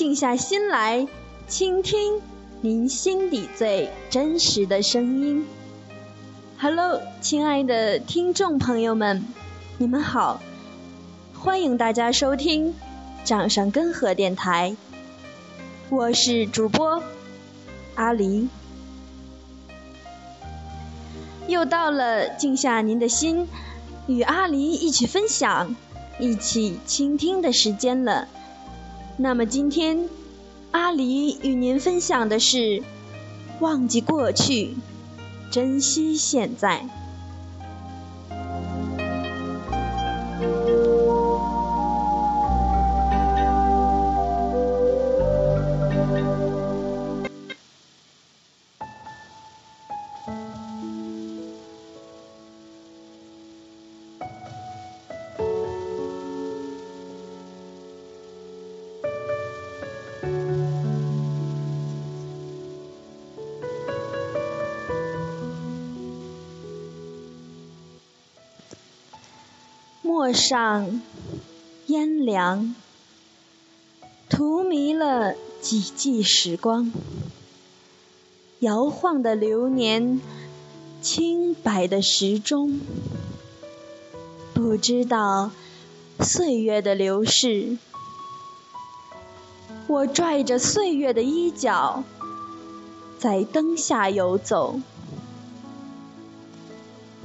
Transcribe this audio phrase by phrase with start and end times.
[0.00, 1.06] 静下心来，
[1.46, 2.22] 倾听
[2.62, 5.46] 您心底最真实的声音。
[6.58, 9.22] Hello，亲爱的听众朋友们，
[9.76, 10.40] 你们好，
[11.34, 12.74] 欢迎大家收听
[13.24, 14.74] 掌上根河电台，
[15.90, 17.02] 我是主播
[17.94, 18.48] 阿离。
[21.46, 23.46] 又到了静下您的心，
[24.06, 25.76] 与阿离一起分享、
[26.18, 28.28] 一起倾听的时间了。
[29.22, 30.08] 那么今天，
[30.70, 32.82] 阿狸与您分享的是：
[33.60, 34.76] 忘记过去，
[35.50, 36.86] 珍惜现在。
[70.32, 71.00] 上
[71.86, 72.74] 烟凉，
[74.28, 76.92] 荼蘼了几季时光。
[78.60, 80.20] 摇晃的流年，
[81.00, 82.80] 清白的时钟，
[84.52, 85.50] 不知道
[86.20, 87.78] 岁月的流逝。
[89.86, 92.04] 我拽着岁月的衣角，
[93.18, 94.78] 在灯下游走。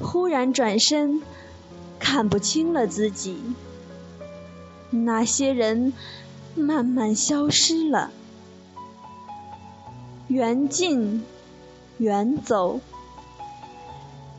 [0.02, 1.22] 忽然转身。
[1.99, 3.38] 看不清了自己，
[4.89, 5.94] 那些人
[6.56, 8.11] 慢慢消失了，
[10.28, 11.23] 缘尽
[11.97, 12.79] 缘走，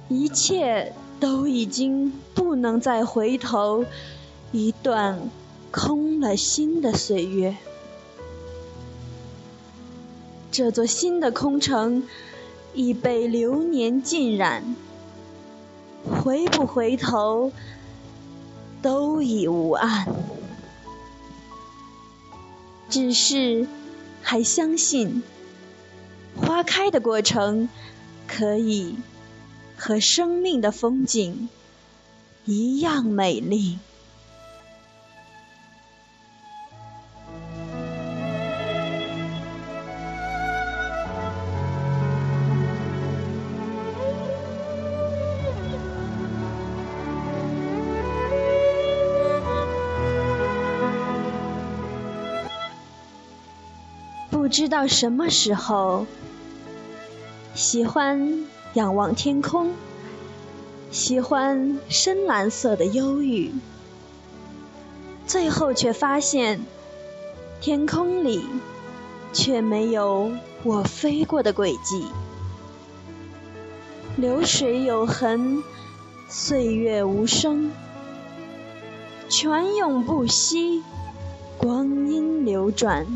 [0.09, 3.84] 一切都已经不能再回头，
[4.53, 5.28] 一段
[5.71, 7.56] 空了心的岁月。
[10.50, 12.05] 这座新的空城
[12.72, 14.75] 已被流年浸染。
[16.09, 17.53] 回不回头，
[18.83, 20.06] 都已无岸。
[22.89, 23.67] 只是
[24.22, 25.22] 还相信，
[26.37, 27.69] 花开的过程
[28.28, 28.97] 可以
[29.77, 31.49] 和生命的风景
[32.45, 33.78] 一样美丽。
[54.56, 56.06] 知道什么时候，
[57.55, 59.75] 喜欢仰望天空，
[60.91, 63.53] 喜欢深蓝色的忧郁，
[65.27, 66.62] 最后却发现，
[67.61, 68.47] 天空里
[69.34, 72.06] 却没有我飞过的轨迹。
[74.16, 75.62] 流水有痕，
[76.31, 77.71] 岁月无声，
[79.28, 80.83] 泉涌不息，
[81.59, 83.06] 光阴流转。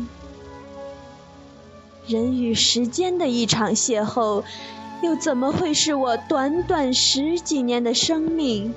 [2.07, 4.43] 人与时间的一场邂逅，
[5.01, 8.73] 又怎么会是我短短十几年的生命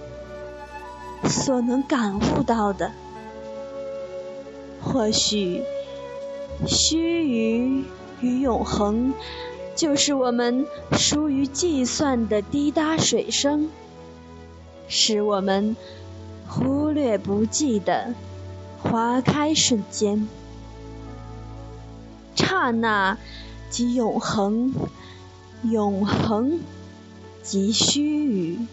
[1.25, 2.93] 所能感悟到的？
[4.83, 5.63] 或许，
[6.67, 7.85] 须臾
[8.21, 9.15] 与永恒，
[9.75, 13.71] 就是我们疏于计算的滴答水声，
[14.87, 15.75] 是我们
[16.47, 18.15] 忽略不计的
[18.83, 20.29] 花开瞬间。
[22.55, 23.19] 刹那
[23.69, 24.73] 即永恒，
[25.65, 26.61] 永恒
[27.43, 28.67] 即须臾。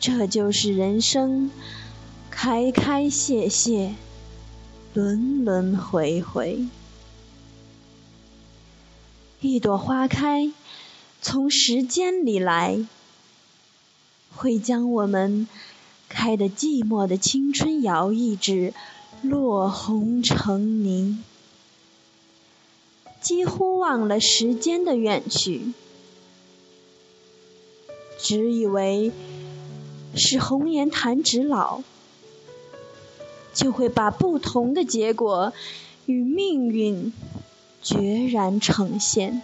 [0.00, 1.50] 这就是人生，
[2.30, 3.94] 开开谢谢，
[4.94, 6.66] 轮轮回回。
[9.42, 10.50] 一朵花开，
[11.20, 12.86] 从时间里来，
[14.34, 15.46] 会将我们
[16.08, 18.72] 开得寂寞的青春摇曳至
[19.20, 21.22] 落红成泥。
[23.24, 25.72] 几乎忘了时间的远去，
[28.20, 29.12] 只以为
[30.14, 31.80] 是红颜弹指老，
[33.54, 35.54] 就会把不同的结果
[36.04, 37.14] 与命运
[37.82, 39.40] 决然呈现。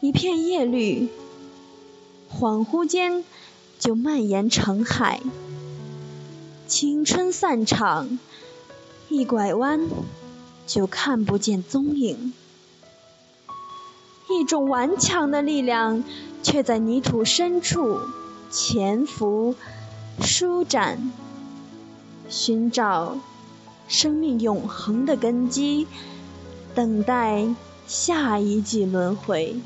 [0.00, 1.08] 一片叶绿，
[2.28, 3.24] 恍惚间
[3.78, 5.20] 就蔓延成海，
[6.66, 8.18] 青春散场。
[9.08, 9.88] 一拐弯，
[10.66, 12.32] 就看不见踪影。
[14.30, 16.02] 一种顽强的力量，
[16.42, 18.00] 却在泥土深处
[18.50, 19.54] 潜伏、
[20.20, 21.12] 舒展。
[22.28, 23.18] 寻找
[23.86, 25.86] 生命永恒的根基，
[26.74, 27.46] 等待
[27.86, 29.56] 下一季轮回。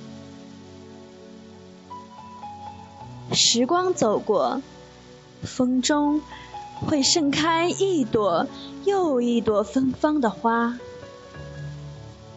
[3.33, 4.61] 时光走过，
[5.43, 6.21] 风中
[6.87, 8.47] 会盛开一朵
[8.85, 10.79] 又一朵芬芳的花，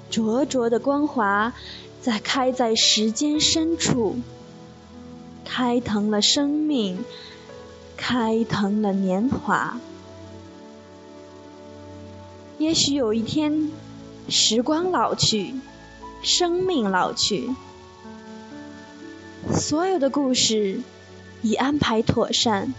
[0.09, 1.53] 灼灼的光华
[2.01, 4.17] 在开在时间深处，
[5.45, 7.03] 开腾了生命，
[7.95, 9.77] 开腾了年华。
[12.57, 13.71] 也许有一天，
[14.27, 15.55] 时光老去，
[16.21, 17.49] 生命老去。
[19.53, 20.81] 所有的故事
[21.41, 22.73] 已安排妥善，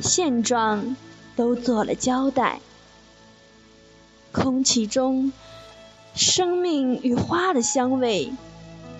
[0.00, 0.96] 现状
[1.34, 2.60] 都做了交代。
[4.32, 5.32] 空气中，
[6.14, 8.32] 生命与花的香味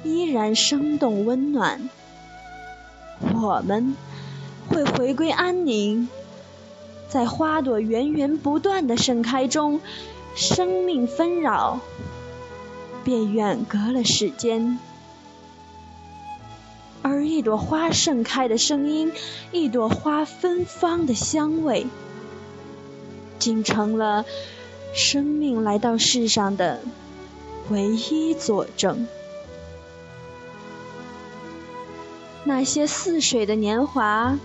[0.03, 1.89] 依然生动温暖。
[3.35, 3.95] 我们
[4.69, 6.09] 会回归安宁，
[7.09, 9.81] 在花朵源源不断的盛开中，
[10.35, 11.81] 生命纷扰，
[13.05, 14.79] 便远隔了世间。
[17.09, 19.13] 而一朵花盛开的声音，
[19.53, 21.87] 一朵花芬芳的香味，
[23.39, 24.25] 竟成了
[24.93, 26.81] 生命来到世上的
[27.71, 29.07] 唯一佐证。
[32.43, 34.37] 那些似水的年华，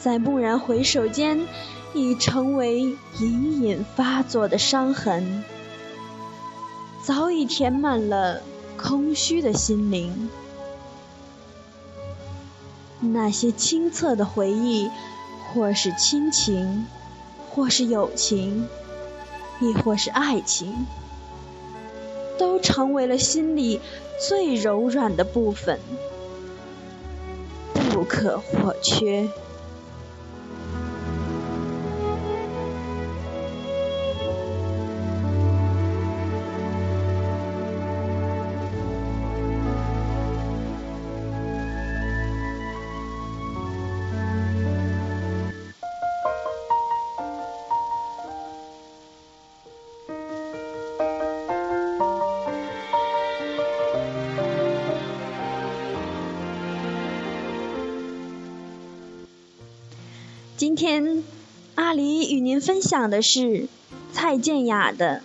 [0.00, 1.46] 在蓦然回首间，
[1.94, 2.80] 已成为
[3.20, 5.44] 隐隐发作的伤痕，
[7.04, 8.42] 早已填满了
[8.76, 10.28] 空虚的心灵。
[13.02, 14.90] 那些清澈的回忆，
[15.52, 16.86] 或是亲情，
[17.50, 18.68] 或是友情，
[19.60, 20.86] 亦或是爱情，
[22.38, 23.80] 都成为了心里
[24.28, 25.80] 最柔软的部分，
[27.90, 29.28] 不可或缺。
[60.62, 61.24] 今天，
[61.74, 63.66] 阿狸与您分享的是
[64.12, 65.16] 蔡健雅的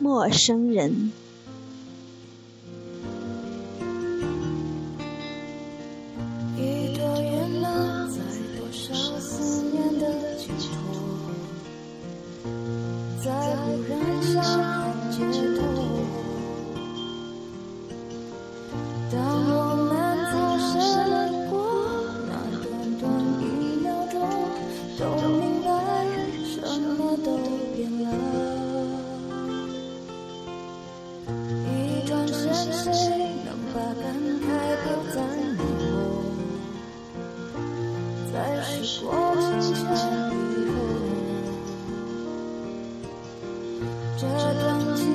[0.02, 0.90] 《陌生人》。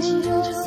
[0.02, 0.61] 如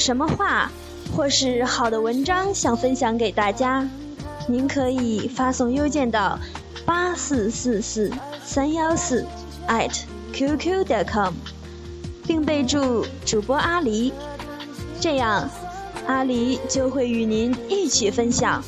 [0.00, 0.72] 什么话，
[1.14, 3.86] 或是好的文章想分享给大家，
[4.48, 6.38] 您可以发送邮件到
[6.86, 8.10] 八四四四
[8.42, 9.26] 三幺四
[9.68, 9.94] at
[10.32, 11.34] qq.com，
[12.26, 14.10] 并备注主播阿狸，
[14.98, 15.48] 这样
[16.06, 18.64] 阿狸就会与您一起分享。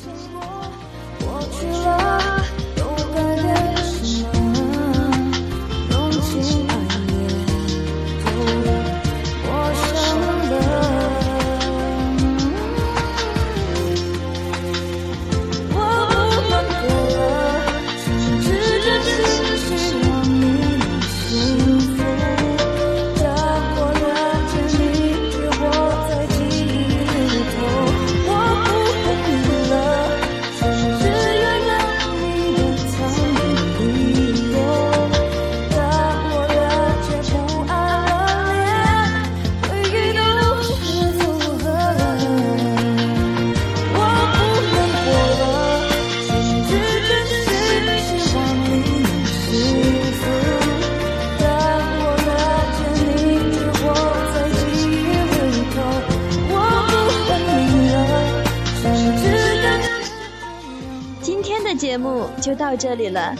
[62.52, 63.34] 就到这里了，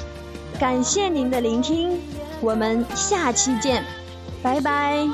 [0.59, 2.01] 感谢您的聆听，
[2.41, 3.85] 我们下期见，
[4.43, 5.07] 拜拜。